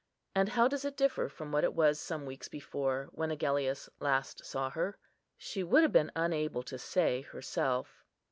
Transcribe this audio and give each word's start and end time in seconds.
And 0.33 0.49
how 0.49 0.67
does 0.67 0.83
it 0.83 0.97
differ 0.97 1.29
from 1.29 1.51
what 1.51 1.63
it 1.63 1.75
was 1.75 1.99
some 1.99 2.25
weeks 2.25 2.47
before, 2.47 3.09
when 3.11 3.29
Agellius 3.29 3.87
last 3.99 4.43
saw 4.43 4.71
her? 4.71 4.97
She 5.37 5.61
would 5.61 5.83
have 5.83 5.91
been 5.93 6.11
unable 6.15 6.63
to 6.63 6.79
say 6.79 7.21
herself. 7.21 8.03